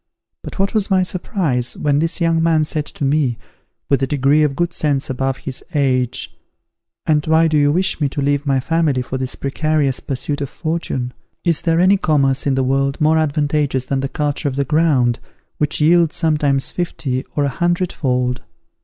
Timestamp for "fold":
17.93-18.41